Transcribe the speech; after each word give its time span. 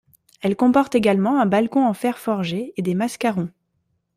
Elle 0.41 0.55
comporte 0.55 0.95
également 0.95 1.39
un 1.39 1.45
balcon 1.45 1.85
en 1.85 1.93
fer 1.93 2.17
forgé 2.17 2.73
et 2.75 2.81
des 2.81 2.95
mascarons. 2.95 3.51